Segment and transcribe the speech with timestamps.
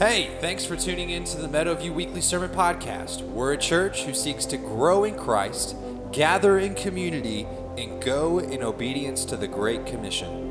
[0.00, 3.22] Hey, thanks for tuning in to the Meadowview Weekly Sermon Podcast.
[3.22, 5.76] We're a church who seeks to grow in Christ,
[6.10, 7.46] gather in community,
[7.78, 10.50] and go in obedience to the Great Commission.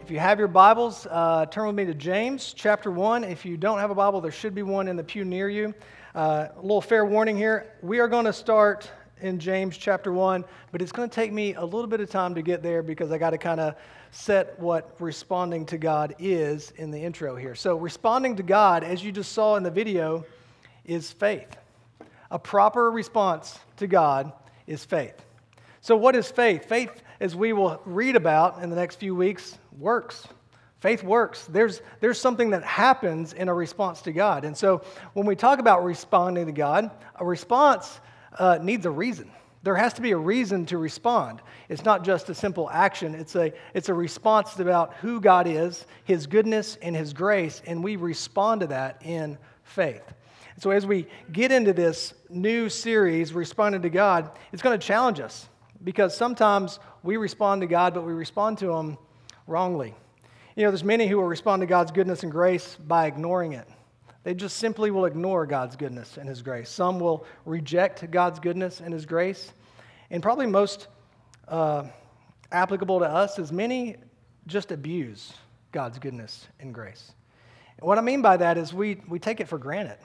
[0.00, 3.24] If you have your Bibles, uh, turn with me to James chapter 1.
[3.24, 5.74] If you don't have a Bible, there should be one in the pew near you.
[6.14, 7.74] Uh, a little fair warning here.
[7.82, 8.90] We are going to start
[9.20, 12.34] in James chapter 1, but it's going to take me a little bit of time
[12.34, 13.74] to get there because I got to kind of
[14.10, 17.54] set what responding to God is in the intro here.
[17.54, 20.24] So, responding to God, as you just saw in the video,
[20.84, 21.56] is faith.
[22.30, 24.32] A proper response to God
[24.66, 25.24] is faith.
[25.80, 26.64] So, what is faith?
[26.66, 30.26] Faith, as we will read about in the next few weeks, works.
[30.80, 31.46] Faith works.
[31.46, 34.44] There's, there's something that happens in a response to God.
[34.44, 34.82] And so,
[35.14, 38.00] when we talk about responding to God, a response
[38.38, 39.30] uh, needs a reason.
[39.62, 41.40] There has to be a reason to respond.
[41.70, 45.86] It's not just a simple action, it's a, it's a response about who God is,
[46.04, 50.02] His goodness, and His grace, and we respond to that in faith.
[50.58, 55.18] So, as we get into this new series, Responding to God, it's going to challenge
[55.18, 55.48] us
[55.82, 58.98] because sometimes we respond to God, but we respond to Him
[59.46, 59.94] wrongly.
[60.56, 63.66] You know, there's many who will respond to God's goodness and grace by ignoring it.
[64.24, 66.70] They just simply will ignore God's goodness and His grace.
[66.70, 69.52] Some will reject God's goodness and His grace.
[70.10, 70.88] And probably most
[71.46, 71.84] uh,
[72.50, 73.96] applicable to us is many
[74.46, 75.32] just abuse
[75.72, 77.12] God's goodness and grace.
[77.78, 79.98] And what I mean by that is we, we take it for granted.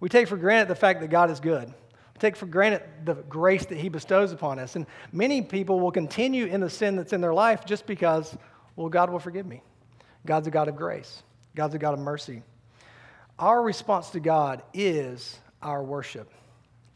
[0.00, 1.68] We take for granted the fact that God is good.
[1.68, 4.74] We take for granted the grace that He bestows upon us.
[4.74, 8.36] And many people will continue in the sin that's in their life just because,
[8.74, 9.62] well, God will forgive me.
[10.26, 11.22] God's a God of grace,
[11.54, 12.42] God's a God of mercy.
[13.42, 16.30] Our response to God is our worship.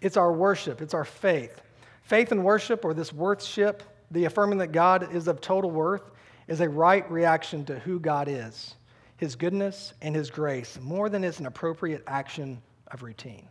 [0.00, 1.60] It's our worship, it's our faith.
[2.02, 6.08] Faith and worship, or this worthship, the affirming that God is of total worth,
[6.46, 8.76] is a right reaction to who God is,
[9.16, 13.48] His goodness and His grace, more than it's an appropriate action of routine.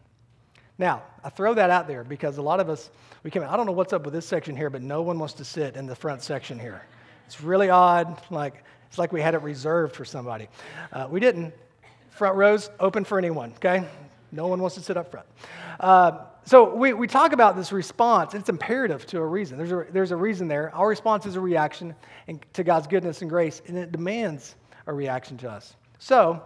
[0.78, 2.92] Now, I throw that out there because a lot of us,
[3.24, 5.34] we came, I don't know what's up with this section here, but no one wants
[5.34, 6.86] to sit in the front section here.
[7.26, 8.22] It's really odd.
[8.32, 10.48] Like, it's like we had it reserved for somebody.
[10.94, 11.54] Uh, we didn't.
[12.16, 13.86] Front rows open for anyone, okay?
[14.32, 15.28] No one wants to sit up front.
[15.82, 18.34] Uh, so we, we talk about this response.
[18.34, 19.58] It's imperative to a reason.
[19.58, 20.74] There's a, there's a reason there.
[20.74, 21.94] Our response is a reaction
[22.54, 24.56] to God's goodness and grace, and it demands
[24.88, 25.76] a reaction to us.
[26.00, 26.42] So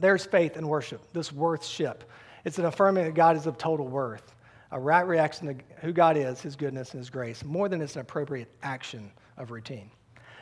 [0.00, 2.02] there's faith and worship, this worthship.
[2.44, 4.34] It's an affirming that God is of total worth,
[4.72, 7.94] a right reaction to who God is, His goodness, and His grace, more than it's
[7.94, 9.88] an appropriate action of routine.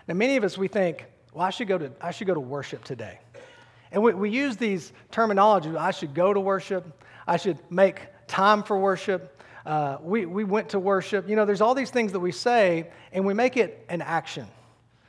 [0.06, 1.04] Now, many of us, we think,
[1.34, 3.18] well, I should go to, I should go to worship today.
[3.92, 8.62] And we, we use these terminology I should go to worship, I should make time
[8.62, 9.34] for worship.
[9.66, 11.28] Uh, we, we went to worship.
[11.28, 14.46] You know, there's all these things that we say, and we make it an action.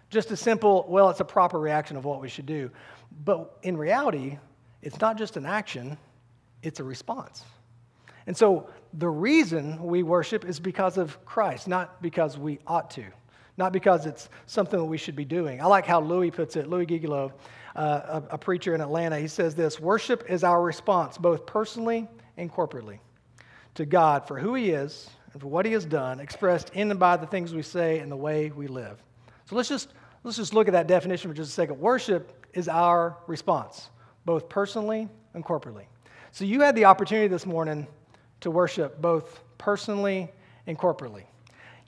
[0.10, 2.70] Just a simple, well, it's a proper reaction of what we should do.
[3.24, 4.38] But in reality,
[4.82, 5.98] it's not just an action,
[6.62, 7.44] it's a response.
[8.28, 13.06] And so the reason we worship is because of Christ, not because we ought to,
[13.58, 15.62] not because it's something that we should be doing.
[15.62, 17.34] I like how Louis puts it, Louis Giglio
[17.76, 19.20] uh, a, a preacher in Atlanta.
[19.20, 22.08] He says this Worship is our response, both personally
[22.38, 23.00] and corporately,
[23.76, 27.00] to God for who He is and for what He has done, expressed in and
[27.00, 29.02] by the things we say and the way we live.
[29.46, 29.90] So let's just,
[30.24, 31.80] let's just look at that definition for just a second.
[31.80, 33.90] Worship is our response,
[34.26, 35.86] both personally and corporately.
[36.32, 37.88] So you had the opportunity this morning
[38.42, 40.32] to worship both personally
[40.68, 41.24] and corporately.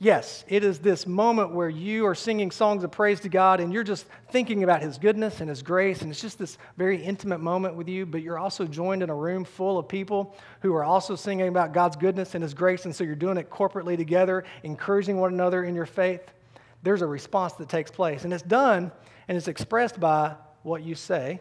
[0.04, 3.72] Yes, it is this moment where you are singing songs of praise to God and
[3.72, 7.38] you're just thinking about His goodness and His grace, and it's just this very intimate
[7.38, 10.84] moment with you, but you're also joined in a room full of people who are
[10.84, 14.44] also singing about God's goodness and His grace, and so you're doing it corporately together,
[14.64, 16.34] encouraging one another in your faith.
[16.82, 18.92] There's a response that takes place, and it's done
[19.28, 21.40] and it's expressed by what you say,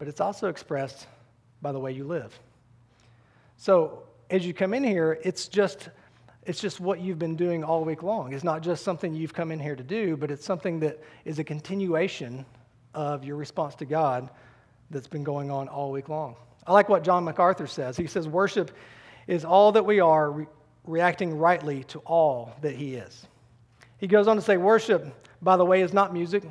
[0.00, 1.06] but it's also expressed
[1.62, 2.36] by the way you live.
[3.58, 5.88] So as you come in here, it's just
[6.48, 8.32] it's just what you've been doing all week long.
[8.32, 11.38] It's not just something you've come in here to do, but it's something that is
[11.38, 12.46] a continuation
[12.94, 14.30] of your response to God
[14.90, 16.36] that's been going on all week long.
[16.66, 17.98] I like what John MacArthur says.
[17.98, 18.70] He says, Worship
[19.26, 20.46] is all that we are, re-
[20.84, 23.26] reacting rightly to all that He is.
[23.98, 25.06] He goes on to say, Worship,
[25.42, 26.44] by the way, is not music.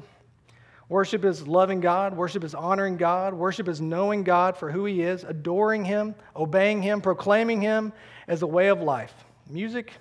[0.89, 2.15] Worship is loving God.
[2.15, 3.33] Worship is honoring God.
[3.33, 7.93] Worship is knowing God for who He is, adoring Him, obeying Him, proclaiming Him
[8.27, 9.25] as a way of life.
[9.49, 9.93] Music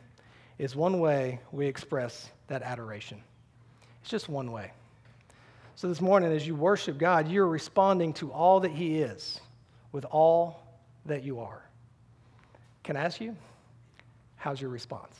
[0.58, 3.22] is one way we express that adoration.
[4.00, 4.72] It's just one way.
[5.74, 9.40] So this morning, as you worship God, you're responding to all that He is
[9.92, 10.62] with all
[11.04, 11.62] that you are.
[12.82, 13.36] Can I ask you,
[14.36, 15.16] how's your response?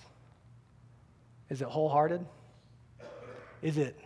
[1.50, 2.24] Is it wholehearted?
[3.62, 3.98] Is it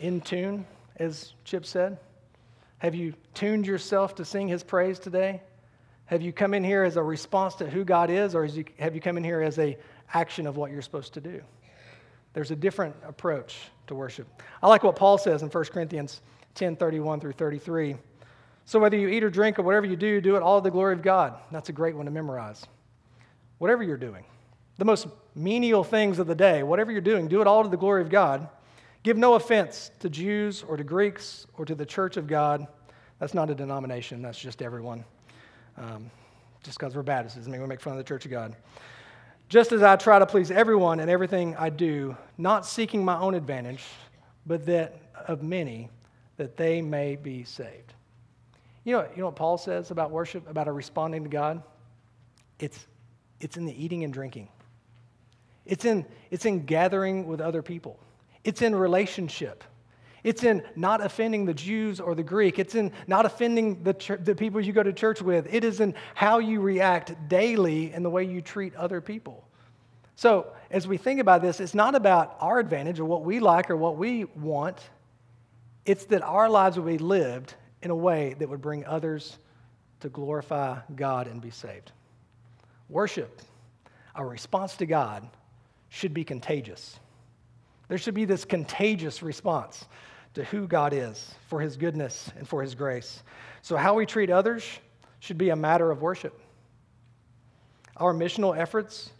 [0.00, 0.64] in tune?
[0.96, 1.98] as Chip said?
[2.78, 5.42] Have you tuned yourself to sing his praise today?
[6.06, 8.94] Have you come in here as a response to who God is, or you, have
[8.94, 9.76] you come in here as a
[10.12, 11.42] action of what you're supposed to do?
[12.34, 13.56] There's a different approach
[13.86, 14.26] to worship.
[14.62, 16.20] I like what Paul says in 1 Corinthians
[16.56, 17.96] 10 31 through 33.
[18.66, 20.70] So whether you eat or drink or whatever you do, do it all to the
[20.70, 21.34] glory of God.
[21.50, 22.66] That's a great one to memorize.
[23.58, 24.24] Whatever you're doing,
[24.78, 27.76] the most menial things of the day, whatever you're doing, do it all to the
[27.76, 28.48] glory of God.
[29.02, 32.66] Give no offense to Jews or to Greeks or to the church of God.
[33.20, 35.04] That's not a denomination, that's just everyone.
[35.76, 36.10] Um,
[36.62, 38.56] just because we're Baptists doesn't mean we make fun of the church of God.
[39.48, 43.34] Just as I try to please everyone in everything I do, not seeking my own
[43.34, 43.84] advantage,
[44.46, 45.90] but that of many,
[46.36, 47.92] that they may be saved.
[48.84, 51.62] You know, you know what Paul says about worship, about responding to God?
[52.58, 52.86] It's,
[53.40, 54.48] it's in the eating and drinking.
[55.66, 57.98] It's in, it's in gathering with other people.
[58.44, 59.64] It's in relationship.
[60.24, 62.58] It's in not offending the Jews or the Greek.
[62.58, 65.46] It's in not offending the, ch- the people you go to church with.
[65.52, 69.46] It is in how you react daily and the way you treat other people.
[70.16, 73.70] So, as we think about this, it's not about our advantage or what we like
[73.70, 74.78] or what we want.
[75.84, 79.36] It's that our lives will be lived in a way that would bring others
[80.00, 81.92] to glorify God and be saved.
[82.88, 83.42] Worship,
[84.14, 85.28] our response to God,
[85.90, 86.98] should be contagious.
[87.88, 89.84] There should be this contagious response
[90.34, 93.22] to who God is, for his goodness and for his grace.
[93.62, 94.64] So, how we treat others
[95.20, 96.38] should be a matter of worship.
[97.96, 99.10] Our missional efforts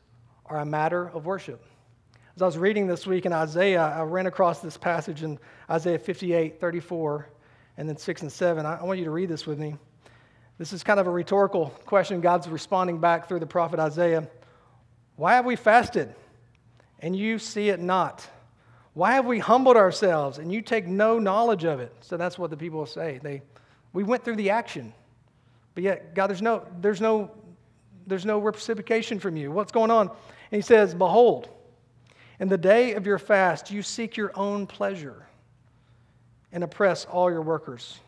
[0.46, 1.64] are a matter of worship.
[2.36, 5.38] As I was reading this week in Isaiah, I ran across this passage in
[5.70, 7.28] Isaiah 58 34
[7.76, 8.66] and then 6 and 7.
[8.66, 9.76] I, want you to read this with me.
[10.58, 12.20] This is kind of a rhetorical question.
[12.20, 14.28] God's responding back through the prophet Isaiah.
[15.16, 16.14] Why have we fasted
[16.98, 18.28] and you see it not?
[18.94, 21.92] Why have we humbled ourselves and you take no knowledge of it?
[22.00, 23.18] So that's what the people say.
[23.22, 23.42] They,
[23.92, 24.92] we went through the action,
[25.74, 27.30] but yet, God, there's no, there's no,
[28.06, 29.50] there's no reciprocation from you.
[29.50, 30.08] What's going on?
[30.08, 30.16] And
[30.56, 31.48] he says, Behold,
[32.38, 35.26] in the day of your fast, you seek your own pleasure
[36.52, 37.98] and oppress all your workers.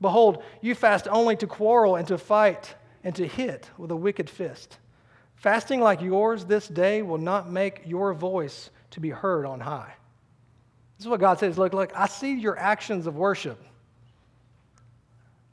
[0.00, 4.28] Behold, you fast only to quarrel and to fight and to hit with a wicked
[4.28, 4.78] fist.
[5.36, 9.94] Fasting like yours this day will not make your voice to be heard on high.
[10.98, 13.62] This is what God says Look, look, I see your actions of worship.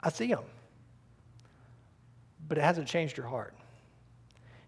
[0.00, 0.44] I see them.
[2.48, 3.54] But it hasn't changed your heart.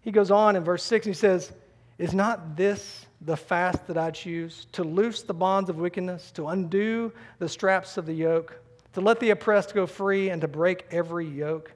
[0.01, 1.51] He goes on in verse 6 and he says,
[1.97, 6.47] Is not this the fast that I choose, to loose the bonds of wickedness, to
[6.47, 8.57] undo the straps of the yoke,
[8.93, 11.73] to let the oppressed go free, and to break every yoke?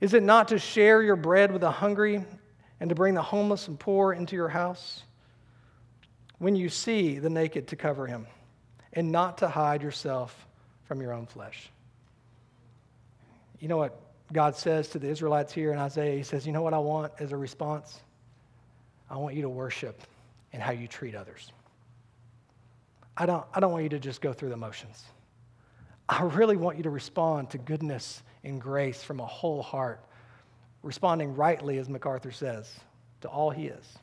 [0.00, 2.24] Is it not to share your bread with the hungry
[2.80, 5.02] and to bring the homeless and poor into your house?
[6.38, 8.26] When you see the naked, to cover him,
[8.92, 10.46] and not to hide yourself
[10.84, 11.70] from your own flesh.
[13.60, 14.00] You know what
[14.32, 16.16] God says to the Israelites here in Isaiah?
[16.16, 18.00] He says, You know what I want as a response?
[19.10, 20.02] I want you to worship
[20.52, 21.52] and how you treat others.
[23.16, 25.02] I don't, I don't want you to just go through the motions.
[26.08, 30.04] I really want you to respond to goodness and grace from a whole heart,
[30.82, 32.72] responding rightly, as MacArthur says,
[33.22, 33.98] to all he is.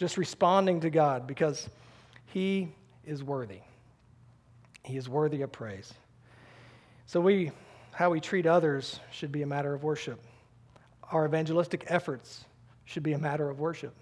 [0.00, 1.68] Just responding to God because
[2.24, 2.72] he
[3.04, 3.58] is worthy.
[4.82, 5.92] He is worthy of praise.
[7.04, 7.52] So we
[7.92, 10.18] how we treat others should be a matter of worship.
[11.12, 12.46] Our evangelistic efforts
[12.86, 13.94] should be a matter of worship.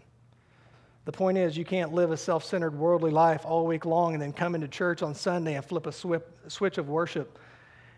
[1.05, 4.23] The point is, you can't live a self centered worldly life all week long and
[4.23, 5.93] then come into church on Sunday and flip a
[6.49, 7.41] switch of worship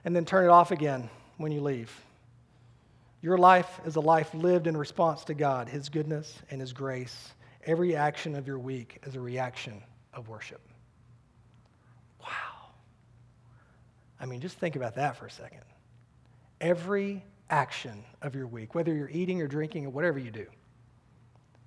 [0.06, 1.94] and then turn it off again when you leave.
[3.20, 7.34] Your life is a life lived in response to God, His goodness and His grace.
[7.66, 9.82] Every action of your week is a reaction
[10.14, 10.60] of worship.
[12.20, 12.70] Wow.
[14.18, 15.60] I mean, just think about that for a second.
[16.60, 20.46] Every action of your week, whether you're eating or drinking or whatever you do,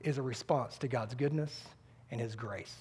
[0.02, 1.64] is a response to God's goodness
[2.12, 2.76] and His grace.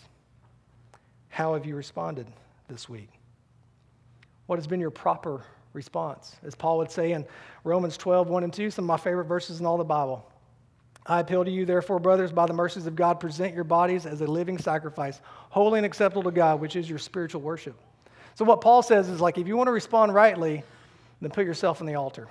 [1.29, 2.27] How have you responded
[2.69, 3.11] this week?
[4.47, 6.37] What has been your proper response?
[6.45, 7.25] As Paul would say in
[7.65, 10.29] Romans 12, 1 and 2, some of my favorite verses in all the Bible.
[11.05, 14.21] I appeal to you, therefore, brothers, by the mercies of God, present your bodies as
[14.21, 17.77] a living sacrifice, holy and acceptable to God, which is your spiritual worship.
[18.35, 20.63] So, what Paul says is like, if you want to respond rightly,
[21.21, 22.29] then put yourself on the altar.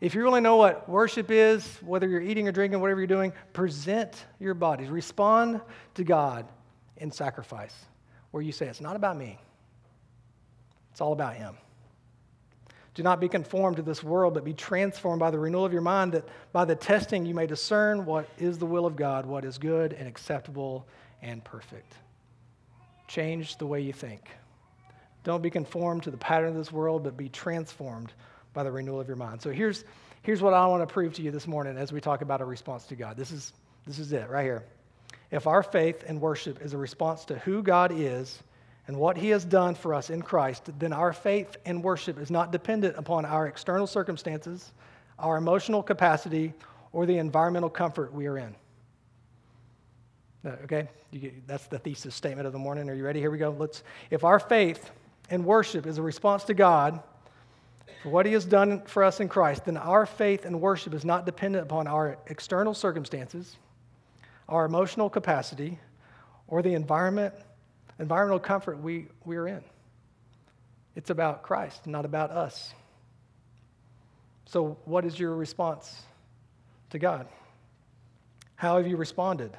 [0.00, 3.32] If you really know what worship is, whether you're eating or drinking, whatever you're doing,
[3.52, 4.88] present your bodies.
[4.88, 5.60] Respond
[5.94, 6.46] to God
[6.98, 7.74] in sacrifice,
[8.30, 9.38] where you say, It's not about me,
[10.92, 11.56] it's all about Him.
[12.98, 15.82] Do not be conformed to this world, but be transformed by the renewal of your
[15.82, 19.44] mind, that by the testing you may discern what is the will of God, what
[19.44, 20.84] is good and acceptable
[21.22, 21.94] and perfect.
[23.06, 24.28] Change the way you think.
[25.22, 28.12] Don't be conformed to the pattern of this world, but be transformed
[28.52, 29.42] by the renewal of your mind.
[29.42, 29.84] So here's,
[30.22, 32.44] here's what I want to prove to you this morning as we talk about a
[32.44, 33.16] response to God.
[33.16, 33.52] This is,
[33.86, 34.64] this is it right here.
[35.30, 38.42] If our faith and worship is a response to who God is
[38.88, 42.30] and what He has done for us in Christ, then our faith and worship is
[42.30, 44.72] not dependent upon our external circumstances,
[45.18, 46.54] our emotional capacity,
[46.92, 48.54] or the environmental comfort we are in.
[50.44, 50.88] Uh, okay,
[51.46, 52.88] that's the thesis statement of the morning.
[52.88, 53.20] Are you ready?
[53.20, 53.50] Here we go.
[53.50, 53.82] Let's.
[54.10, 54.90] If our faith
[55.28, 57.02] and worship is a response to God
[58.02, 61.04] for what He has done for us in Christ, then our faith and worship is
[61.04, 63.56] not dependent upon our external circumstances,
[64.48, 65.78] our emotional capacity,
[66.46, 67.34] or the environment,
[67.98, 69.62] environmental comfort we, we are in.
[70.96, 72.72] It's about Christ, not about us.
[74.46, 76.02] So, what is your response
[76.90, 77.26] to God?
[78.56, 79.56] How have you responded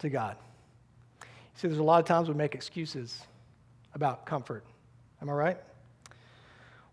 [0.00, 0.36] to God?
[1.56, 3.22] See, there's a lot of times we make excuses
[3.94, 4.64] about comfort.
[5.22, 5.58] Am I right?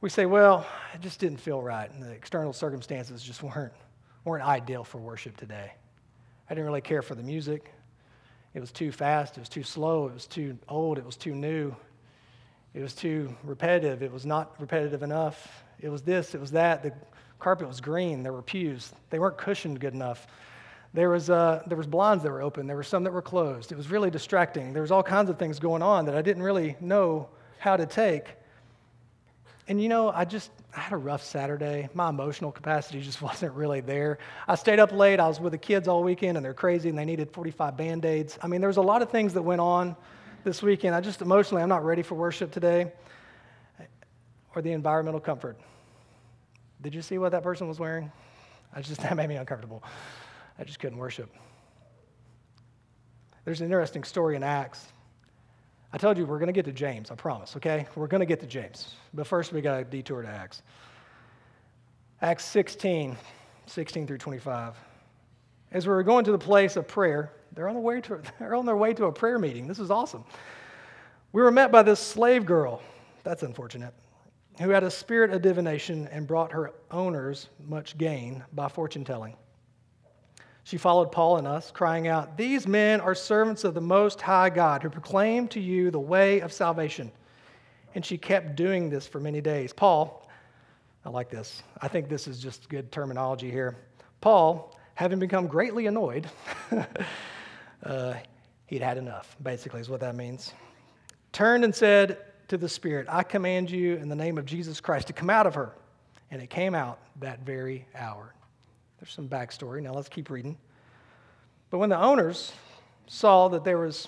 [0.01, 3.73] We say, well, it just didn't feel right, and the external circumstances just weren't,
[4.25, 5.71] weren't ideal for worship today.
[6.49, 7.73] I didn't really care for the music.
[8.53, 11.33] It was too fast, it was too slow, it was too old, it was too
[11.33, 11.75] new,
[12.73, 15.63] it was too repetitive, it was not repetitive enough.
[15.79, 16.83] It was this, it was that.
[16.83, 16.93] The
[17.39, 20.27] carpet was green, there were pews, they weren't cushioned good enough.
[20.93, 23.71] There was, uh, there was blinds that were open, there were some that were closed.
[23.71, 24.73] It was really distracting.
[24.73, 27.87] There was all kinds of things going on that I didn't really know how to
[27.87, 28.35] take.
[29.67, 31.87] And you know, I just I had a rough Saturday.
[31.93, 34.17] My emotional capacity just wasn't really there.
[34.47, 35.19] I stayed up late.
[35.19, 38.05] I was with the kids all weekend, and they're crazy, and they needed 45 band
[38.05, 38.37] aids.
[38.41, 39.95] I mean, there was a lot of things that went on
[40.43, 40.95] this weekend.
[40.95, 42.91] I just emotionally, I'm not ready for worship today,
[44.55, 45.57] or the environmental comfort.
[46.81, 48.11] Did you see what that person was wearing?
[48.75, 49.83] I just that made me uncomfortable.
[50.59, 51.33] I just couldn't worship.
[53.45, 54.87] There's an interesting story in Acts
[55.93, 57.85] I told you we're going to get to James, I promise, okay?
[57.95, 58.95] We're going to get to James.
[59.13, 60.63] But first, we got to detour to Acts.
[62.23, 63.15] Acts 16,
[63.67, 64.75] 16 through 25.
[65.71, 68.55] As we were going to the place of prayer, they're on, the way to, they're
[68.55, 69.67] on their way to a prayer meeting.
[69.67, 70.23] This is awesome.
[71.31, 72.81] We were met by this slave girl.
[73.23, 73.93] That's unfortunate.
[74.61, 79.35] Who had a spirit of divination and brought her owners much gain by fortune telling.
[80.65, 84.49] She followed Paul and us, crying out, These men are servants of the Most High
[84.49, 87.11] God who proclaim to you the way of salvation.
[87.95, 89.73] And she kept doing this for many days.
[89.73, 90.27] Paul,
[91.05, 91.63] I like this.
[91.81, 93.75] I think this is just good terminology here.
[94.21, 96.27] Paul, having become greatly annoyed,
[97.83, 98.13] uh,
[98.67, 100.53] he'd had enough, basically, is what that means.
[101.33, 105.07] Turned and said to the Spirit, I command you in the name of Jesus Christ
[105.07, 105.73] to come out of her.
[106.31, 108.33] And it came out that very hour.
[109.03, 109.81] There's some backstory.
[109.81, 110.57] Now let's keep reading.
[111.69, 112.53] But when the owners
[113.05, 114.07] saw that there was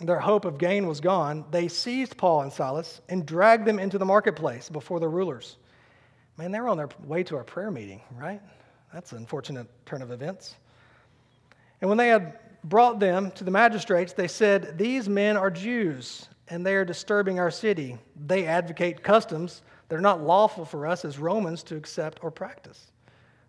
[0.00, 3.98] their hope of gain was gone, they seized Paul and Silas and dragged them into
[3.98, 5.56] the marketplace before the rulers.
[6.36, 8.40] Man, they were on their way to a prayer meeting, right?
[8.94, 10.54] That's an unfortunate turn of events.
[11.80, 16.28] And when they had brought them to the magistrates, they said, These men are Jews,
[16.46, 17.98] and they are disturbing our city.
[18.24, 22.92] They advocate customs that are not lawful for us as Romans to accept or practice.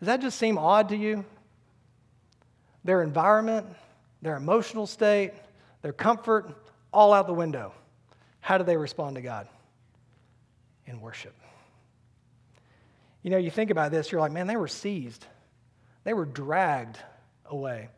[0.00, 1.24] Does that just seem odd to you?
[2.84, 3.66] Their environment,
[4.22, 5.32] their emotional state,
[5.82, 6.54] their comfort,
[6.92, 7.72] all out the window.
[8.40, 9.48] How do they respond to God?
[10.86, 11.34] In worship.
[13.22, 15.26] You know, you think about this, you're like, man, they were seized,
[16.04, 16.98] they were dragged
[17.46, 17.88] away.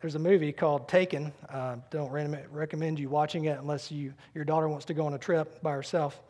[0.00, 1.32] There's a movie called Taken.
[1.48, 5.14] Uh, don't re- recommend you watching it unless you, your daughter wants to go on
[5.14, 6.20] a trip by herself.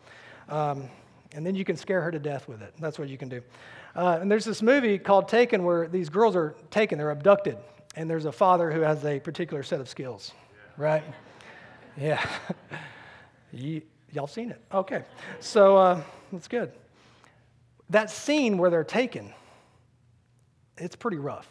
[0.48, 0.88] Um,
[1.32, 2.72] and then you can scare her to death with it.
[2.78, 3.42] That's what you can do.
[3.96, 7.56] Uh, and there's this movie called Taken where these girls are taken, they're abducted,
[7.94, 10.84] and there's a father who has a particular set of skills, yeah.
[10.84, 11.04] right?
[11.96, 12.28] Yeah.
[13.52, 13.80] you,
[14.18, 14.60] all seen it?
[14.72, 15.02] Okay.
[15.40, 16.72] So uh, that's good.
[17.88, 19.32] That scene where they're taken,
[20.76, 21.48] it's pretty rough.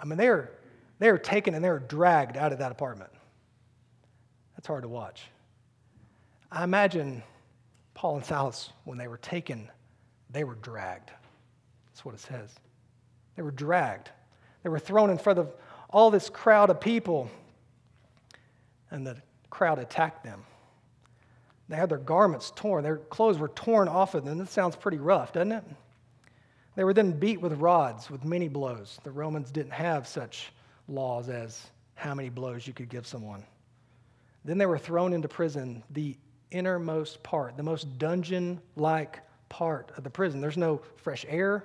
[0.00, 0.50] I mean, they're,
[0.98, 3.10] they're taken and they're dragged out of that apartment.
[4.56, 5.22] That's hard to watch.
[6.50, 7.22] I imagine
[7.94, 9.68] Paul and Silas when they were taken
[10.30, 11.10] they were dragged.
[11.86, 12.54] That's what it says.
[13.36, 14.10] They were dragged.
[14.62, 15.54] They were thrown in front of
[15.90, 17.30] all this crowd of people,
[18.90, 19.16] and the
[19.50, 20.44] crowd attacked them.
[21.68, 24.38] They had their garments torn, their clothes were torn off of them.
[24.38, 25.64] That sounds pretty rough, doesn't it?
[26.76, 28.98] They were then beat with rods, with many blows.
[29.02, 30.52] The Romans didn't have such
[30.86, 33.44] laws as how many blows you could give someone.
[34.44, 36.16] Then they were thrown into prison, the
[36.50, 40.40] innermost part, the most dungeon like part of the prison.
[40.40, 41.64] There's no fresh air.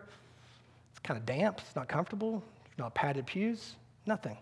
[0.91, 1.59] It's kind of damp.
[1.59, 2.43] It's not comfortable.
[2.65, 3.75] There's not padded pews.
[4.05, 4.37] Nothing.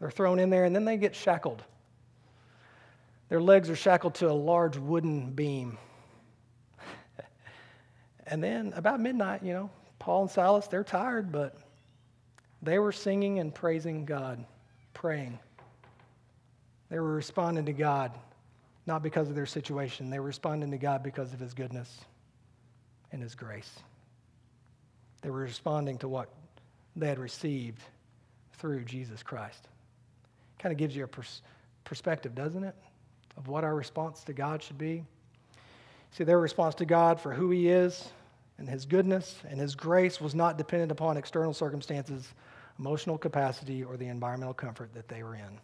[0.00, 1.62] They're thrown in there and then they get shackled.
[3.28, 5.78] Their legs are shackled to a large wooden beam.
[8.26, 11.56] and then about midnight, you know, Paul and Silas, they're tired, but
[12.62, 14.44] they were singing and praising God,
[14.94, 15.38] praying.
[16.88, 18.12] They were responding to God,
[18.86, 20.10] not because of their situation.
[20.10, 22.00] They were responding to God because of His goodness
[23.12, 23.70] and His grace.
[25.22, 26.28] They were responding to what
[26.94, 27.82] they had received
[28.58, 29.68] through Jesus Christ.
[30.58, 31.42] Kind of gives you a pers-
[31.84, 32.74] perspective, doesn't it,
[33.36, 35.04] of what our response to God should be.
[36.12, 38.08] See, their response to God for who He is
[38.58, 42.32] and His goodness and His grace was not dependent upon external circumstances,
[42.78, 45.58] emotional capacity, or the environmental comfort that they were in.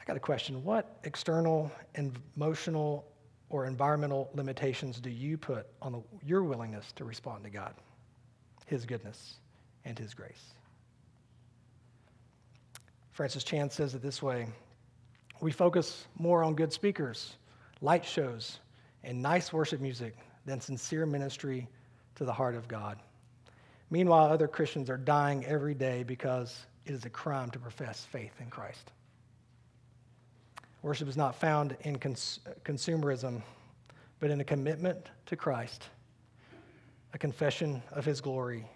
[0.00, 0.64] I got a question.
[0.64, 3.04] What external, emotional,
[3.50, 7.74] or environmental limitations do you put on the, your willingness to respond to God,
[8.66, 9.34] His goodness,
[9.84, 10.54] and His grace?
[13.12, 14.46] Francis Chan says it this way
[15.40, 17.36] We focus more on good speakers,
[17.82, 18.60] light shows,
[19.04, 20.16] and nice worship music
[20.46, 21.68] than sincere ministry
[22.14, 22.98] to the heart of God.
[23.90, 28.32] Meanwhile, other Christians are dying every day because it is a crime to profess faith
[28.40, 28.92] in Christ.
[30.82, 33.42] Worship is not found in cons- consumerism,
[34.18, 35.88] but in a commitment to Christ,
[37.12, 38.66] a confession of his glory,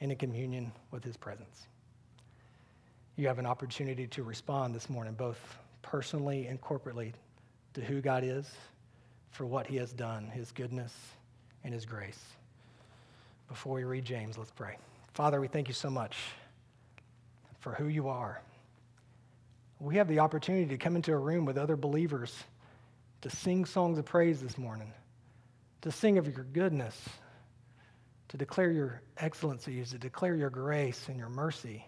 [0.00, 1.66] and a communion with his presence.
[3.16, 5.38] You have an opportunity to respond this morning, both
[5.82, 7.12] personally and corporately,
[7.74, 8.50] to who God is,
[9.30, 10.94] for what he has done, his goodness,
[11.64, 12.20] and his grace.
[13.48, 14.76] Before we read James, let's pray.
[15.14, 16.16] Father, we thank you so much
[17.60, 18.40] for who you are
[19.82, 22.32] we have the opportunity to come into a room with other believers
[23.20, 24.92] to sing songs of praise this morning,
[25.80, 26.96] to sing of your goodness,
[28.28, 31.84] to declare your excellencies, to declare your grace and your mercy,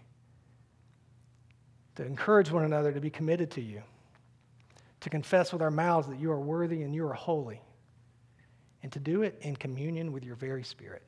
[1.95, 3.81] to encourage one another to be committed to you,
[5.01, 7.61] to confess with our mouths that you are worthy and you are holy,
[8.83, 11.03] and to do it in communion with your very spirit.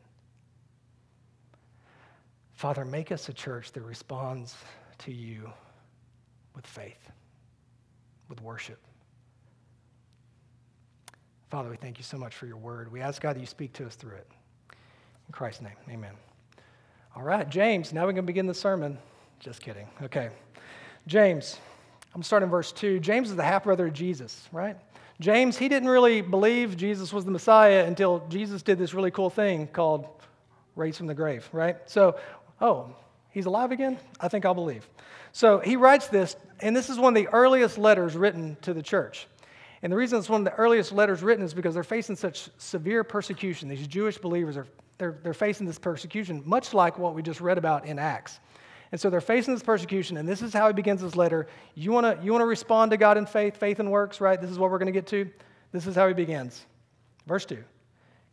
[2.53, 4.55] Father, make us a church that responds
[4.99, 5.51] to you
[6.57, 7.11] with faith,
[8.29, 8.79] with worship.
[11.51, 12.91] Father, we thank you so much for your word.
[12.91, 14.27] We ask God that you speak to us through it.
[14.71, 16.15] In Christ's name, amen.
[17.15, 18.99] All right, James, now we're going to begin the sermon.
[19.39, 19.87] Just kidding.
[20.03, 20.31] Okay.
[21.07, 21.59] James,
[22.15, 22.99] I'm starting verse 2.
[22.99, 24.77] James is the half brother of Jesus, right?
[25.21, 29.31] James, he didn't really believe Jesus was the Messiah until Jesus did this really cool
[29.31, 30.07] thing called
[30.75, 31.77] raise from the grave, right?
[31.87, 32.19] So,
[32.61, 32.95] oh,
[33.37, 33.99] he's alive again?
[34.19, 34.89] I think I'll believe.
[35.33, 38.83] So he writes this, and this is one of the earliest letters written to the
[38.83, 39.29] church.
[39.83, 42.49] And the reason it's one of the earliest letters written is because they're facing such
[42.57, 43.69] severe persecution.
[43.69, 47.59] These Jewish believers are they're, they're facing this persecution, much like what we just read
[47.59, 48.41] about in Acts.
[48.91, 51.47] And so they're facing this persecution, and this is how he begins his letter.
[51.75, 54.41] You want to you wanna respond to God in faith, faith and works, right?
[54.41, 55.31] This is what we're going to get to.
[55.73, 56.65] This is how he begins.
[57.27, 57.63] Verse 2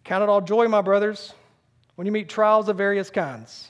[0.05, 1.33] Count it all joy, my brothers,
[1.95, 3.69] when you meet trials of various kinds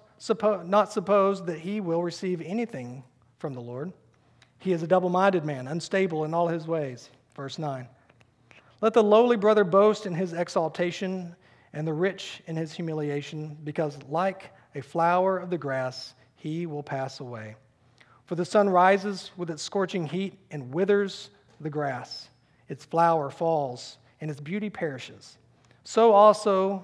[0.21, 3.03] suppo- not suppose that he will receive anything
[3.39, 3.91] from the Lord.
[4.59, 7.09] He is a double minded man, unstable in all his ways.
[7.35, 7.87] Verse 9.
[8.81, 11.35] Let the lowly brother boast in his exaltation,
[11.73, 16.83] and the rich in his humiliation, because like a flower of the grass, he will
[16.83, 17.55] pass away.
[18.25, 22.29] For the sun rises with its scorching heat and withers the grass.
[22.69, 25.37] Its flower falls, and its beauty perishes.
[25.83, 26.83] So also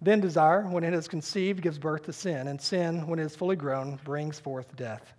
[0.00, 3.36] Then desire, when it is conceived, gives birth to sin, and sin, when it is
[3.36, 5.14] fully grown, brings forth death.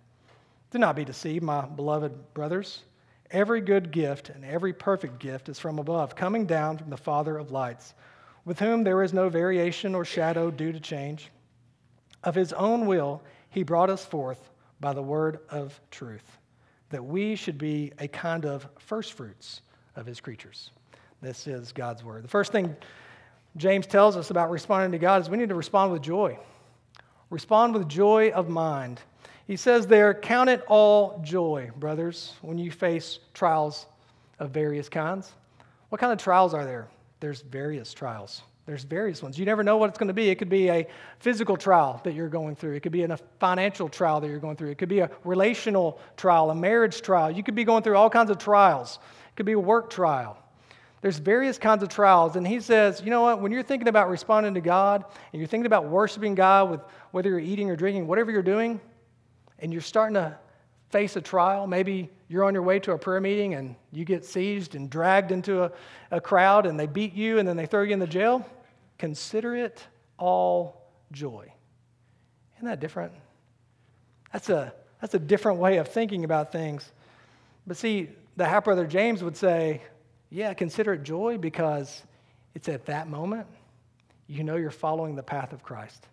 [0.70, 2.82] Do not be deceived, my beloved brothers.
[3.30, 7.38] Every good gift and every perfect gift is from above, coming down from the Father
[7.38, 7.94] of lights,
[8.44, 11.30] with whom there is no variation or shadow due to change.
[12.22, 16.38] Of his own will, he brought us forth by the word of truth,
[16.90, 19.62] that we should be a kind of firstfruits
[19.96, 20.70] of his creatures.
[21.20, 22.22] This is God's word.
[22.22, 22.76] The first thing
[23.56, 26.38] James tells us about responding to God is we need to respond with joy.
[27.30, 29.00] Respond with joy of mind.
[29.46, 33.86] He says there, count it all joy, brothers, when you face trials
[34.38, 35.32] of various kinds.
[35.88, 36.88] What kind of trials are there?
[37.20, 38.42] There's various trials.
[38.66, 39.38] There's various ones.
[39.38, 40.28] You never know what it's going to be.
[40.28, 40.86] It could be a
[41.20, 42.74] physical trial that you're going through.
[42.74, 44.70] It could be a financial trial that you're going through.
[44.70, 47.30] It could be a relational trial, a marriage trial.
[47.30, 48.98] You could be going through all kinds of trials.
[49.28, 50.36] It could be a work trial.
[51.02, 52.36] There's various kinds of trials.
[52.36, 53.40] And he says, you know what?
[53.40, 56.80] When you're thinking about responding to God and you're thinking about worshiping God with
[57.10, 58.80] whether you're eating or drinking, whatever you're doing,
[59.58, 60.36] and you're starting to
[60.90, 64.24] face a trial, maybe you're on your way to a prayer meeting and you get
[64.24, 65.72] seized and dragged into a,
[66.10, 68.46] a crowd and they beat you and then they throw you in the jail,
[68.98, 69.86] consider it
[70.18, 71.52] all joy.
[72.56, 73.12] Isn't that different?
[74.32, 76.90] That's a, that's a different way of thinking about things.
[77.66, 79.82] But see, the half brother James would say,
[80.36, 82.02] yeah, consider it joy because
[82.54, 83.46] it's at that moment
[84.26, 86.06] you know you're following the path of Christ.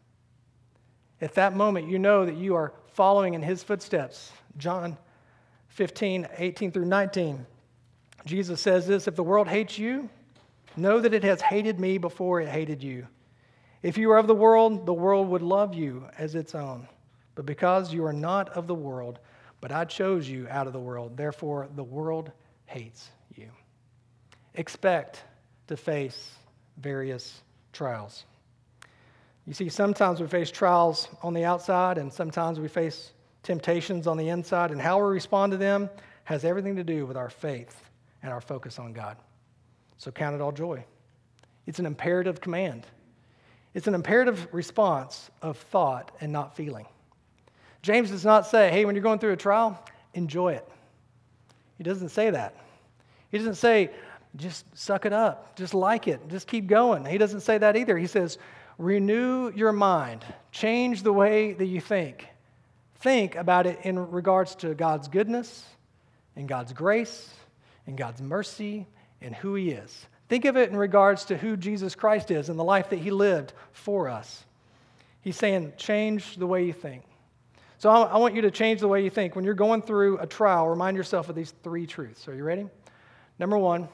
[1.21, 4.31] At that moment, you know that you are following in his footsteps.
[4.57, 4.97] John
[5.69, 7.45] 15, 18 through 19.
[8.25, 10.09] Jesus says this If the world hates you,
[10.77, 13.07] know that it has hated me before it hated you.
[13.81, 16.87] If you are of the world, the world would love you as its own.
[17.35, 19.19] But because you are not of the world,
[19.59, 22.31] but I chose you out of the world, therefore the world
[22.65, 23.09] hates
[24.55, 25.23] expect
[25.67, 26.31] to face
[26.77, 28.25] various trials.
[29.45, 33.11] You see, sometimes we face trials on the outside, and sometimes we face
[33.43, 35.89] temptations on the inside, and how we respond to them
[36.23, 37.89] has everything to do with our faith
[38.21, 39.17] and our focus on God.
[39.97, 40.85] So count it all joy.
[41.65, 42.85] It's an imperative command,
[43.73, 46.85] it's an imperative response of thought and not feeling.
[47.81, 49.77] James does not say, hey, when you're going through a trial,
[50.13, 50.67] enjoy it.
[51.77, 52.55] He doesn't say that.
[53.29, 53.89] He doesn't say,
[54.35, 55.55] just suck it up.
[55.55, 56.27] Just like it.
[56.29, 57.05] Just keep going.
[57.05, 57.97] He doesn't say that either.
[57.97, 58.37] He says,
[58.77, 60.25] renew your mind.
[60.51, 62.27] Change the way that you think.
[62.95, 65.65] Think about it in regards to God's goodness
[66.35, 67.33] and God's grace
[67.85, 68.87] and God's mercy
[69.21, 70.07] and who He is.
[70.29, 73.11] Think of it in regards to who Jesus Christ is and the life that He
[73.11, 74.45] lived for us.
[75.21, 77.03] He's saying, change the way you think.
[77.77, 79.35] So I want you to change the way you think.
[79.35, 82.27] When you're going through a trial, remind yourself of these three truths.
[82.29, 82.67] Are you ready?
[83.39, 83.89] Number one,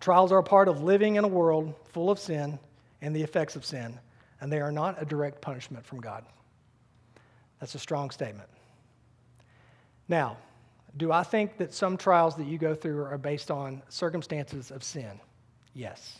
[0.00, 2.58] Trials are a part of living in a world full of sin
[3.02, 3.98] and the effects of sin,
[4.40, 6.24] and they are not a direct punishment from God.
[7.60, 8.48] That's a strong statement.
[10.08, 10.36] Now,
[10.96, 14.82] do I think that some trials that you go through are based on circumstances of
[14.84, 15.20] sin?
[15.74, 16.18] Yes.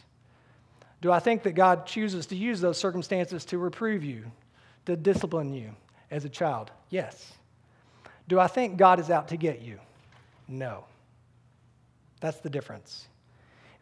[1.01, 4.25] Do I think that God chooses to use those circumstances to reprove you,
[4.87, 5.71] to discipline you
[6.11, 6.71] as a child?
[6.91, 7.33] Yes.
[8.29, 9.79] Do I think God is out to get you?
[10.49, 10.85] No.
[12.21, 13.07] That's the difference.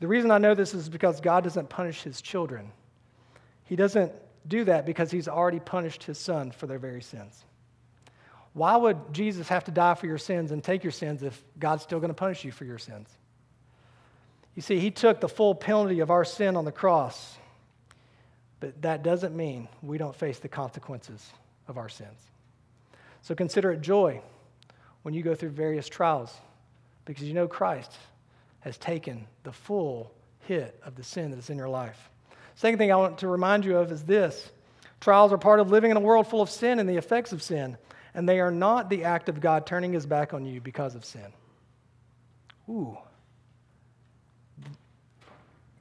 [0.05, 2.71] The reason I know this is because God doesn't punish his children.
[3.65, 4.13] He doesn't
[4.47, 7.43] do that because he's already punished his son for their very sins.
[8.53, 11.85] Why would Jesus have to die for your sins and take your sins if God's
[11.85, 13.09] still going to punish you for your sins?
[14.55, 17.39] You see, he took the full penalty of our sin on the cross,
[18.61, 21.31] but that doesn't mean we don't face the consequences
[21.67, 22.21] of our sins.
[23.23, 24.21] So consider it joy
[25.01, 26.31] when you go through various trials
[27.07, 27.97] because you know Christ
[28.65, 32.11] has taken the full hit of the sin that is in your life.
[32.55, 34.51] Second thing I want to remind you of is this
[35.01, 37.43] trials are part of living in a world full of sin and the effects of
[37.43, 37.77] sin,
[38.15, 41.05] and they are not the act of God turning his back on you because of
[41.05, 41.27] sin.
[42.71, 42.97] Ooh.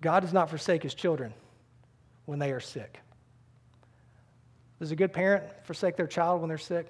[0.02, 1.34] God does not forsake his children
[2.26, 3.00] when they are sick.
[4.80, 6.89] Does a good parent forsake their child when they're sick?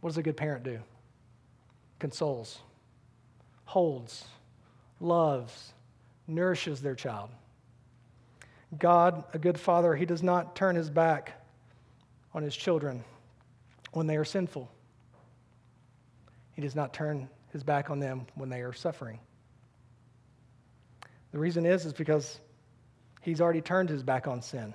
[0.00, 0.78] What does a good parent do?
[1.98, 2.60] Consoles
[3.68, 4.24] holds,
[4.98, 5.74] loves,
[6.26, 7.28] nourishes their child.
[8.78, 11.44] God, a good father, he does not turn his back
[12.32, 13.04] on his children
[13.92, 14.70] when they are sinful.
[16.54, 19.18] He does not turn his back on them when they are suffering.
[21.32, 22.40] The reason is is because
[23.20, 24.72] he's already turned his back on sin.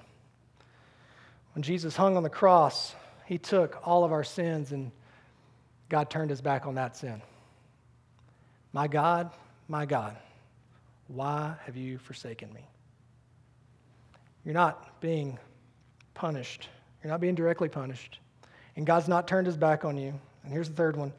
[1.55, 2.93] When Jesus hung on the cross,
[3.25, 4.91] he took all of our sins and
[5.89, 7.23] God turned his back on that sin.
[8.73, 9.31] My God,
[9.67, 10.17] my God,
[11.07, 12.67] why have you forsaken me?
[14.43, 15.39] you're not being
[16.13, 16.69] punished.
[17.03, 18.19] You're not being directly punished.
[18.75, 20.13] And God's not turned his back on you.
[20.43, 21.13] And here's the third one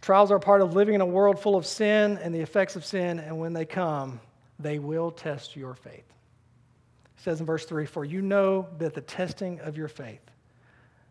[0.00, 2.84] trials are part of living in a world full of sin and the effects of
[2.84, 4.20] sin, and when they come,
[4.58, 5.94] they will test your faith.
[5.94, 10.20] It says in verse 3 For you know that the testing of your faith,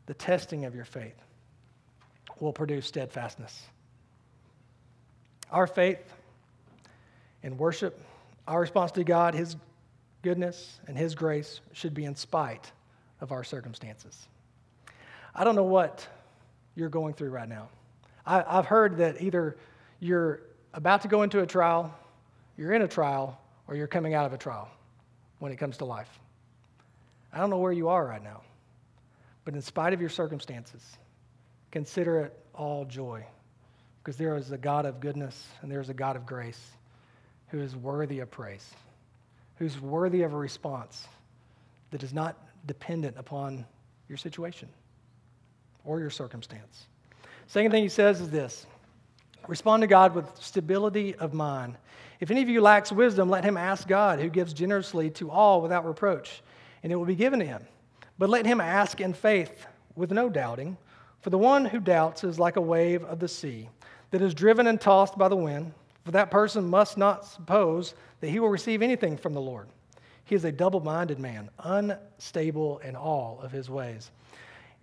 [0.05, 1.15] the testing of your faith,
[2.39, 3.63] will produce steadfastness.
[5.53, 6.11] Our faith
[7.43, 8.01] and worship,
[8.47, 9.55] our response to God, His
[10.23, 12.71] goodness and His grace should be in spite
[13.21, 14.27] of our circumstances.
[15.35, 16.07] I don't know what
[16.73, 17.69] you're going through right now.
[18.25, 19.55] I, have heard that either
[19.99, 20.41] you're
[20.73, 21.93] about to go into a trial,
[22.57, 24.69] you're in a trial, or you're coming out of a trial
[25.37, 26.19] when it comes to life.
[27.31, 28.41] I don't know where you are right now,
[29.45, 30.97] but in spite of your circumstances,
[31.69, 33.23] consider it all joy
[34.03, 36.59] because there is a God of goodness and there is a God of grace
[37.47, 38.69] who is worthy of praise,
[39.55, 41.07] who's worthy of a response
[41.91, 43.65] that is not dependent upon
[44.09, 44.67] your situation
[45.85, 46.87] or your circumstance.
[47.47, 48.65] Second thing he says is this
[49.47, 51.77] respond to God with stability of mind.
[52.19, 55.61] If any of you lacks wisdom, let him ask God, who gives generously to all
[55.61, 56.41] without reproach,
[56.81, 57.65] and it will be given to him.
[58.17, 60.77] But let him ask in faith with no doubting,
[61.21, 63.69] for the one who doubts is like a wave of the sea
[64.13, 65.73] that is driven and tossed by the wind.
[66.06, 69.67] For that person must not suppose that he will receive anything from the Lord.
[70.26, 74.12] He is a double minded man, unstable in all of his ways.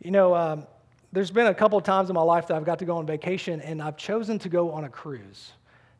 [0.02, 0.66] You know, um,
[1.12, 3.06] there's been a couple of times in my life that I've got to go on
[3.06, 5.52] vacation and I've chosen to go on a cruise.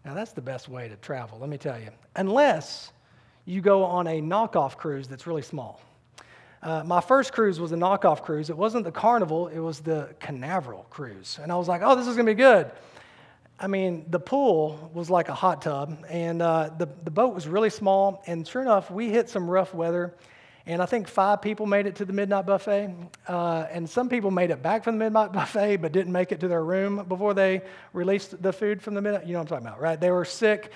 [0.05, 2.93] Now, that's the best way to travel, let me tell you, unless
[3.45, 5.81] you go on a knockoff cruise that's really small.
[6.65, 8.51] Uh, my first cruise was a knockoff cruise.
[8.51, 11.39] It wasn't the Carnival, it was the Canaveral cruise.
[11.41, 12.73] And I was like, oh, this is going to be good.
[13.63, 17.47] I mean, the pool was like a hot tub, and uh, the, the boat was
[17.47, 18.23] really small.
[18.27, 20.15] And sure enough, we hit some rough weather.
[20.65, 22.95] And I think five people made it to the midnight buffet.
[23.29, 26.41] Uh, and some people made it back from the midnight buffet, but didn't make it
[26.41, 27.61] to their room before they
[27.93, 29.27] released the food from the midnight.
[29.27, 30.01] You know what I'm talking about, right?
[30.01, 30.73] They were sick.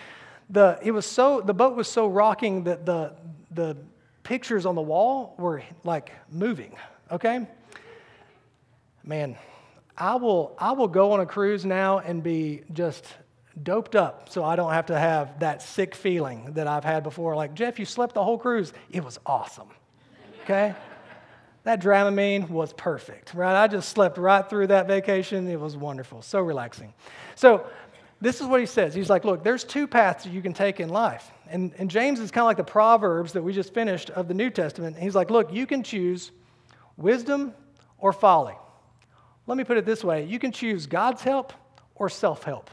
[0.50, 3.14] The, it was so, the boat was so rocking that the,
[3.50, 3.78] the
[4.24, 6.76] pictures on the wall were like moving,
[7.10, 7.46] okay?
[9.04, 9.38] Man,
[9.96, 13.06] I will, I will go on a cruise now and be just
[13.62, 17.36] doped up so I don't have to have that sick feeling that I've had before.
[17.36, 18.72] Like, Jeff, you slept the whole cruise.
[18.90, 19.68] It was awesome.
[20.42, 20.74] Okay?
[21.64, 23.60] that Dramamine was perfect, right?
[23.60, 25.48] I just slept right through that vacation.
[25.48, 26.94] It was wonderful, so relaxing.
[27.34, 27.66] So,
[28.20, 28.94] this is what he says.
[28.94, 31.30] He's like, look, there's two paths that you can take in life.
[31.48, 34.34] And, and James is kind of like the Proverbs that we just finished of the
[34.34, 34.96] New Testament.
[34.96, 36.30] He's like, look, you can choose
[36.96, 37.52] wisdom
[37.98, 38.54] or folly.
[39.46, 41.52] Let me put it this way you can choose God's help
[41.94, 42.70] or self help.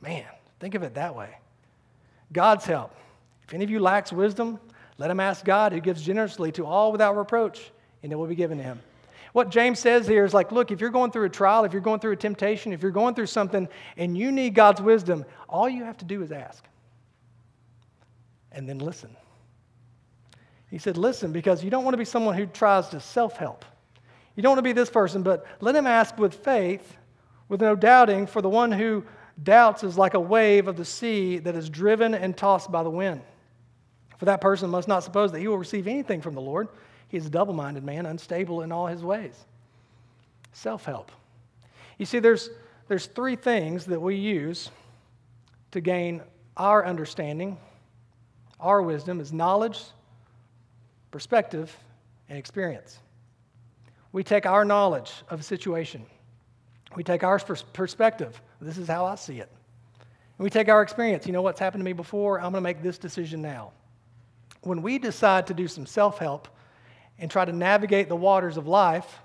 [0.00, 0.26] Man,
[0.60, 1.30] think of it that way.
[2.32, 2.94] God's help.
[3.46, 4.60] If any of you lacks wisdom,
[4.98, 7.70] let him ask God, who gives generously to all without reproach,
[8.02, 8.80] and it will be given to him.
[9.32, 11.82] What James says here is like, look, if you're going through a trial, if you're
[11.82, 15.68] going through a temptation, if you're going through something and you need God's wisdom, all
[15.68, 16.64] you have to do is ask.
[18.52, 19.14] And then listen.
[20.70, 23.64] He said, listen, because you don't want to be someone who tries to self help.
[24.38, 26.96] You don't want to be this person, but let him ask with faith,
[27.48, 29.02] with no doubting, for the one who
[29.42, 32.90] doubts is like a wave of the sea that is driven and tossed by the
[32.90, 33.20] wind.
[34.16, 36.68] For that person must not suppose that he will receive anything from the Lord.
[37.08, 39.34] He is a double minded man, unstable in all his ways.
[40.52, 41.10] Self help.
[41.98, 42.48] You see, there's,
[42.86, 44.70] there's three things that we use
[45.72, 46.22] to gain
[46.56, 47.58] our understanding,
[48.60, 49.80] our wisdom is knowledge,
[51.10, 51.76] perspective,
[52.28, 53.00] and experience.
[54.12, 56.04] We take our knowledge of a situation,
[56.96, 58.40] we take our perspective.
[58.60, 59.48] This is how I see it.
[60.38, 61.26] And we take our experience.
[61.26, 62.38] You know what's happened to me before?
[62.38, 63.72] I'm going to make this decision now.
[64.62, 66.48] When we decide to do some self help
[67.18, 69.18] and try to navigate the waters of life,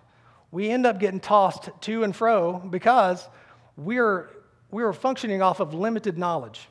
[0.51, 3.27] we end up getting tossed to and fro because
[3.75, 4.29] we're,
[4.69, 6.67] we're functioning off of limited knowledge.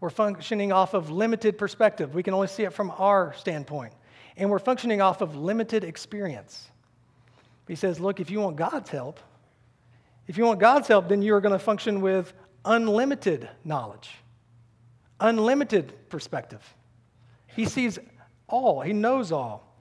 [0.00, 2.14] We're functioning off of limited perspective.
[2.14, 3.94] We can only see it from our standpoint.
[4.36, 6.71] And we're functioning off of limited experience.
[7.68, 9.20] He says, look, if you want God's help,
[10.26, 12.32] if you want God's help, then you are going to function with
[12.64, 14.10] unlimited knowledge,
[15.20, 16.62] unlimited perspective.
[17.46, 17.98] He sees
[18.48, 19.76] all, he knows all,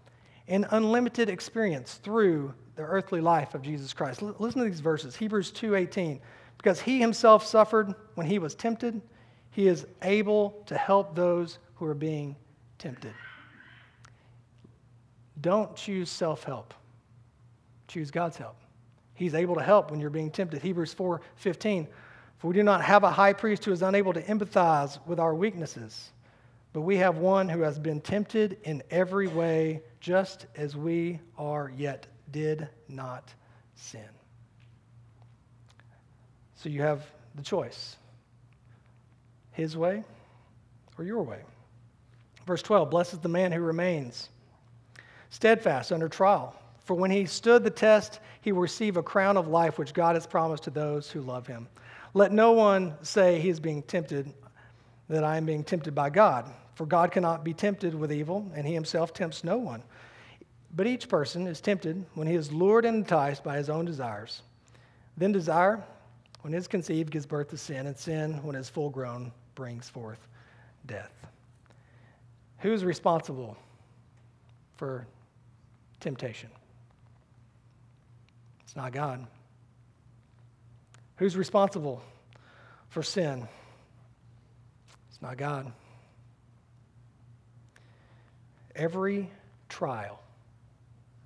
[0.48, 4.22] and unlimited experience through the earthly life of Jesus Christ.
[4.22, 6.20] L- listen to these verses Hebrews 2:18.
[6.58, 9.02] Because he himself suffered when he was tempted,
[9.50, 12.36] he is able to help those who are being
[12.78, 13.14] tempted.
[15.40, 16.74] Don't choose self help
[17.92, 18.56] choose God's help.
[19.14, 20.62] He's able to help when you're being tempted.
[20.62, 21.88] Hebrews 4 15.
[22.38, 25.36] For we do not have a high priest who is unable to empathize with our
[25.36, 26.10] weaknesses,
[26.74, 31.72] But we have one who has been tempted in every way, just as we are,
[31.78, 33.32] yet did not
[33.76, 34.10] sin.
[36.56, 37.98] So you have the choice
[39.52, 40.04] his way
[40.98, 41.42] or your way.
[42.48, 44.30] Verse 12 Blessed the man who remains
[45.30, 46.56] steadfast under trial.
[46.86, 50.16] For when he stood the test, he will receive a crown of life which God
[50.16, 51.68] has promised to those who love him.
[52.14, 54.34] Let no one say he is being tempted,
[55.08, 56.46] that I am being tempted by God.
[56.76, 59.84] For God cannot be tempted with evil, and he himself tempts no one.
[60.76, 64.42] But each person is tempted when he is lured and enticed by his own desires.
[65.18, 65.84] Then desire,
[66.42, 69.32] when it is conceived, gives birth to sin, and sin, when it is full grown,
[69.54, 70.28] brings forth
[70.88, 71.12] death.
[72.60, 73.58] Who's responsible
[74.78, 75.06] for
[76.00, 76.50] temptation?
[78.72, 79.28] It's not God.
[81.18, 82.02] Who's responsible
[82.88, 83.46] for sin?
[85.10, 85.74] It's not God.
[88.74, 89.30] Every
[89.68, 90.22] trial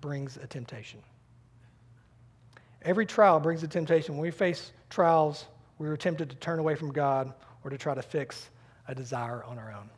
[0.02, 1.04] brings a temptation.
[2.82, 4.16] Every trial brings a temptation.
[4.16, 5.46] When we face trials,
[5.78, 7.32] we are tempted to turn away from God
[7.64, 8.50] or to try to fix
[8.88, 9.92] a desire on our own.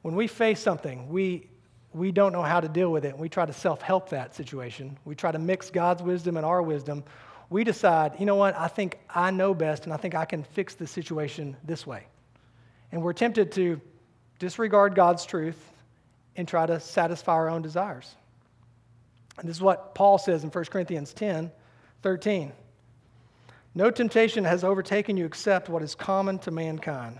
[0.00, 1.50] When we face something, we,
[1.92, 4.98] we don't know how to deal with it, we try to self help that situation.
[5.04, 7.04] We try to mix God's wisdom and our wisdom.
[7.50, 10.44] We decide, you know what, I think I know best, and I think I can
[10.44, 12.06] fix the situation this way.
[12.92, 13.80] And we're tempted to
[14.38, 15.58] disregard God's truth
[16.36, 18.14] and try to satisfy our own desires.
[19.38, 21.50] And this is what Paul says in 1 Corinthians 10
[22.02, 22.52] 13.
[23.74, 27.18] No temptation has overtaken you except what is common to mankind,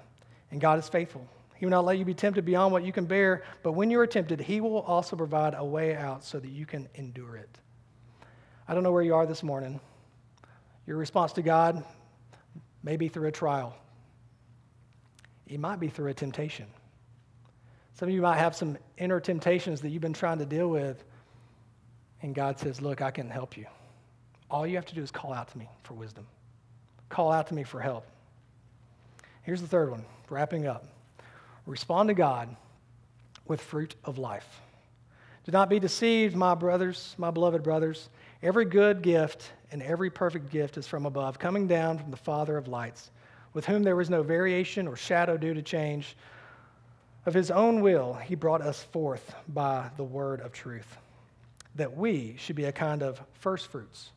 [0.50, 1.26] and God is faithful.
[1.58, 3.98] He will not let you be tempted beyond what you can bear, but when you
[3.98, 7.58] are tempted, He will also provide a way out so that you can endure it.
[8.68, 9.80] I don't know where you are this morning.
[10.86, 11.84] Your response to God
[12.84, 13.76] may be through a trial,
[15.48, 16.66] it might be through a temptation.
[17.94, 21.02] Some of you might have some inner temptations that you've been trying to deal with,
[22.22, 23.66] and God says, Look, I can help you.
[24.48, 26.24] All you have to do is call out to me for wisdom,
[27.08, 28.06] call out to me for help.
[29.42, 30.86] Here's the third one, wrapping up.
[31.68, 32.56] Respond to God
[33.46, 34.62] with fruit of life.
[35.44, 38.08] Do not be deceived, my brothers, my beloved brothers.
[38.42, 42.56] Every good gift and every perfect gift is from above, coming down from the Father
[42.56, 43.10] of lights,
[43.52, 46.16] with whom there is no variation or shadow due to change.
[47.26, 50.96] Of his own will, he brought us forth by the word of truth
[51.74, 54.10] that we should be a kind of first fruits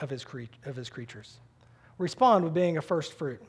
[0.00, 1.36] of his, cre- of his creatures.
[1.96, 3.40] Respond with being a first fruit.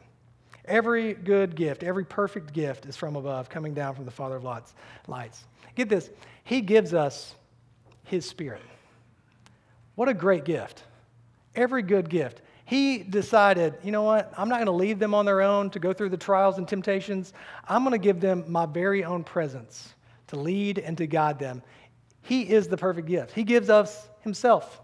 [0.65, 4.43] Every good gift, every perfect gift is from above, coming down from the Father of
[4.43, 4.73] lots,
[5.07, 5.45] lights.
[5.75, 6.09] Get this,
[6.43, 7.35] he gives us
[8.03, 8.61] his spirit.
[9.95, 10.83] What a great gift.
[11.55, 12.41] Every good gift.
[12.65, 14.31] He decided, you know what?
[14.37, 16.67] I'm not going to leave them on their own to go through the trials and
[16.67, 17.33] temptations.
[17.67, 19.93] I'm going to give them my very own presence
[20.27, 21.61] to lead and to guide them.
[22.21, 23.31] He is the perfect gift.
[23.33, 24.79] He gives us Himself.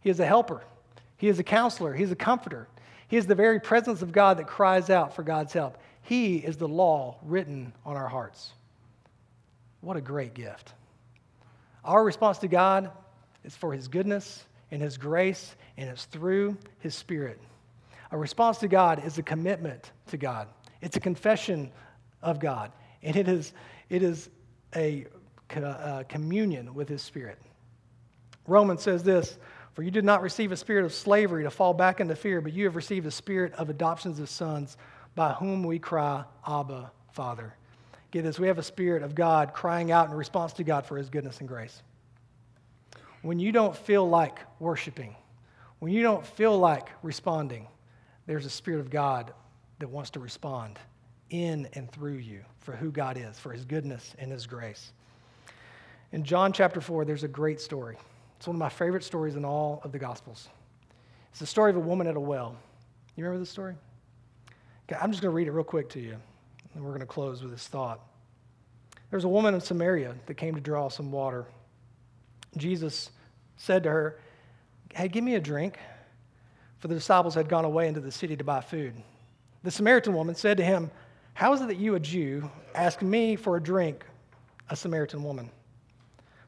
[0.00, 0.62] He is a helper,
[1.16, 2.68] He is a counselor, He is a comforter.
[3.08, 5.78] He is the very presence of God that cries out for God's help.
[6.02, 8.52] He is the law written on our hearts.
[9.80, 10.72] What a great gift.
[11.84, 12.90] Our response to God
[13.44, 17.40] is for His goodness and His grace, and it's through His Spirit.
[18.10, 20.48] Our response to God is a commitment to God,
[20.80, 21.70] it's a confession
[22.22, 23.52] of God, and it is,
[23.88, 24.30] it is
[24.74, 25.06] a
[25.54, 27.38] uh, communion with his spirit.
[28.46, 29.38] Romans says this
[29.76, 32.54] For you did not receive a spirit of slavery to fall back into fear, but
[32.54, 34.78] you have received a spirit of adoptions as sons,
[35.14, 37.54] by whom we cry, Abba, Father.
[38.10, 40.96] Get this, we have a spirit of God crying out in response to God for
[40.96, 41.82] his goodness and grace.
[43.20, 45.14] When you don't feel like worshiping,
[45.80, 47.66] when you don't feel like responding,
[48.24, 49.34] there's a spirit of God
[49.78, 50.78] that wants to respond
[51.28, 54.92] in and through you for who God is, for his goodness and his grace.
[56.12, 57.98] In John chapter 4, there's a great story.
[58.36, 60.48] It's one of my favorite stories in all of the Gospels.
[61.30, 62.56] It's the story of a woman at a well.
[63.16, 63.74] You remember this story?
[64.88, 66.16] Okay, I'm just going to read it real quick to you,
[66.74, 68.00] and we're going to close with this thought.
[69.10, 71.46] There was a woman in Samaria that came to draw some water.
[72.56, 73.10] Jesus
[73.56, 74.18] said to her,
[74.94, 75.78] Hey, give me a drink.
[76.78, 78.94] For the disciples had gone away into the city to buy food.
[79.62, 80.90] The Samaritan woman said to him,
[81.34, 84.04] How is it that you, a Jew, ask me for a drink,
[84.70, 85.50] a Samaritan woman?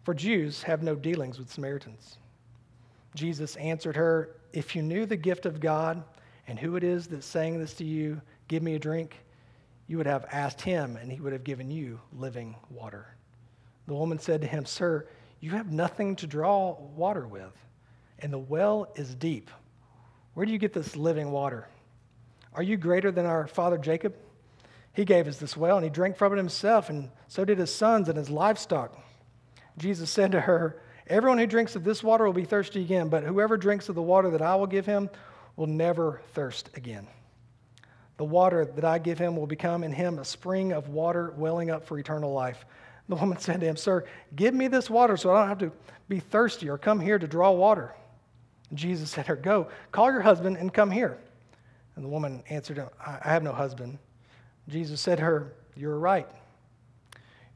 [0.09, 2.17] For Jews have no dealings with Samaritans.
[3.15, 6.03] Jesus answered her, If you knew the gift of God
[6.47, 9.19] and who it is that's saying this to you, give me a drink,
[9.87, 13.07] you would have asked him, and he would have given you living water.
[13.87, 15.07] The woman said to him, Sir,
[15.41, 17.53] you have nothing to draw water with,
[18.19, 19.51] and the well is deep.
[20.33, 21.69] Where do you get this living water?
[22.55, 24.15] Are you greater than our father Jacob?
[24.95, 27.75] He gave us this well, and he drank from it himself, and so did his
[27.75, 28.99] sons and his livestock.
[29.79, 30.77] Jesus said to her,
[31.07, 34.03] Everyone who drinks of this water will be thirsty again, but whoever drinks of the
[34.03, 35.09] water that I will give him
[35.57, 37.07] will never thirst again.
[38.19, 41.71] The water that I give him will become in him a spring of water welling
[41.71, 42.67] up for eternal life.
[43.09, 44.05] The woman said to him, Sir,
[44.37, 45.73] give me this water so I don't have to
[46.09, 47.95] be thirsty or come here to draw water.
[48.75, 51.17] Jesus said to her, Go, call your husband and come here.
[51.97, 53.99] And the woman answered him, I have no husband.
[54.69, 56.29] Jesus said to her, You're right.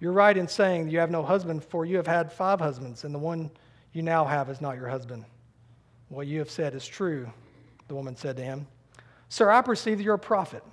[0.03, 3.14] You're right in saying you have no husband, for you have had five husbands, and
[3.14, 3.53] the one
[3.92, 5.24] you now have is not your husband.
[6.09, 7.30] What you have said is true,
[7.86, 8.66] the woman said to him.
[9.28, 10.64] Sir, I perceive that you're a prophet.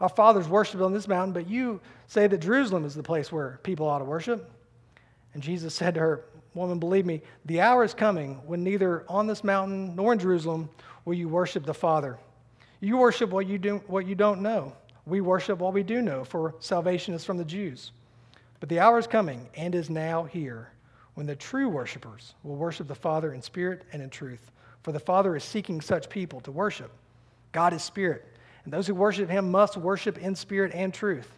[0.00, 3.60] Our fathers worshiped on this mountain, but you say that Jerusalem is the place where
[3.62, 4.50] people ought to worship.
[5.32, 9.28] And Jesus said to her, Woman, believe me, the hour is coming when neither on
[9.28, 10.68] this mountain nor in Jerusalem
[11.04, 12.18] will you worship the Father.
[12.80, 14.72] You worship what you, do, what you don't know.
[15.04, 17.92] We worship what we do know, for salvation is from the Jews.
[18.60, 20.70] But the hour is coming and is now here
[21.14, 24.50] when the true worshipers will worship the Father in spirit and in truth.
[24.82, 26.90] For the Father is seeking such people to worship.
[27.52, 28.24] God is spirit,
[28.64, 31.30] and those who worship him must worship in spirit and truth.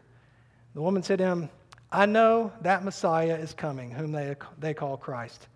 [0.75, 1.49] The woman said to him,
[1.91, 5.47] I know that Messiah is coming, whom they, they call Christ.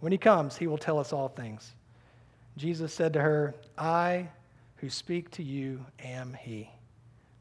[0.00, 1.72] When he comes, he will tell us all things.
[2.56, 4.28] Jesus said to her, I
[4.76, 6.70] who speak to you am he.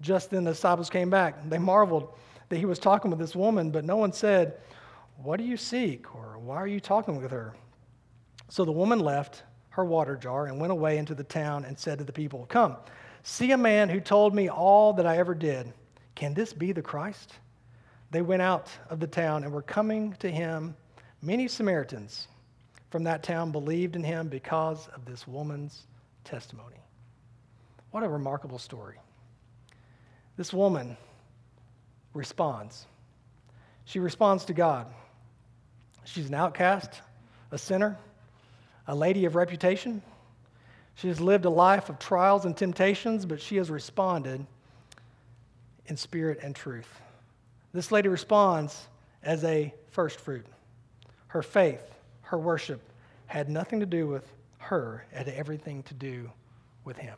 [0.01, 1.47] Just then the disciples came back.
[1.49, 2.13] They marveled
[2.53, 4.57] that he was talking with this woman, but no one said,
[5.17, 6.13] What do you seek?
[6.13, 7.55] or Why are you talking with her?
[8.47, 11.97] So the woman left her water jar and went away into the town and said
[11.97, 12.75] to the people, Come,
[13.23, 15.73] see a man who told me all that I ever did.
[16.13, 17.33] Can this be the Christ?
[18.11, 20.75] They went out of the town and were coming to him.
[21.23, 22.27] Many Samaritans
[22.91, 25.87] from that town believed in him because of this woman's
[26.23, 26.77] testimony.
[27.89, 28.97] What a remarkable story.
[30.37, 30.97] This woman
[32.13, 32.85] responds.
[33.85, 34.87] She responds to God.
[36.05, 37.01] She's an outcast,
[37.51, 37.97] a sinner,
[38.87, 40.01] a lady of reputation.
[40.95, 44.45] She has lived a life of trials and temptations, but she has responded
[45.87, 47.01] in spirit and truth.
[47.73, 48.87] This lady responds
[49.23, 50.45] as a first fruit.
[51.27, 51.83] Her faith,
[52.21, 52.81] her worship
[53.25, 56.29] had nothing to do with her, it had everything to do
[56.85, 57.17] with him.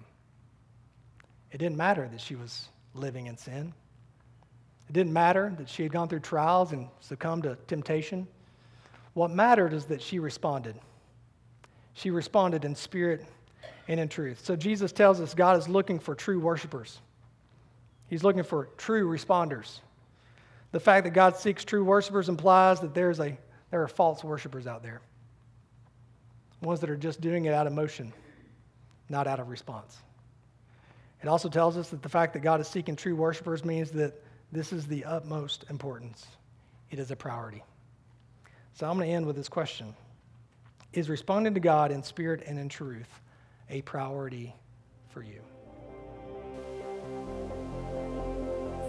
[1.51, 3.73] It didn't matter that she was living in sin.
[4.89, 8.27] It didn't matter that she had gone through trials and succumbed to temptation.
[9.13, 10.75] What mattered is that she responded.
[11.93, 13.25] She responded in spirit
[13.87, 14.43] and in truth.
[14.43, 16.99] So Jesus tells us God is looking for true worshipers.
[18.09, 19.79] He's looking for true responders.
[20.71, 23.37] The fact that God seeks true worshipers implies that there's a,
[23.71, 25.01] there are false worshipers out there.
[26.61, 28.11] Ones that are just doing it out of motion,
[29.09, 29.97] not out of response.
[31.21, 34.21] It also tells us that the fact that God is seeking true worshipers means that
[34.51, 36.25] this is the utmost importance.
[36.89, 37.63] It is a priority.
[38.73, 39.93] So I'm going to end with this question
[40.93, 43.21] Is responding to God in spirit and in truth
[43.69, 44.53] a priority
[45.09, 45.41] for you?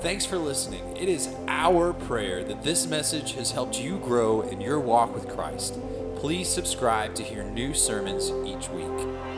[0.01, 0.97] Thanks for listening.
[0.97, 5.29] It is our prayer that this message has helped you grow in your walk with
[5.29, 5.79] Christ.
[6.17, 9.36] Please subscribe to hear new sermons each week.